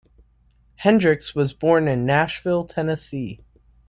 Hendricks 0.77 1.35
was 1.35 1.53
born 1.53 1.87
in 1.87 2.07
Nashville, 2.07 2.65
Tennessee. 2.65 3.39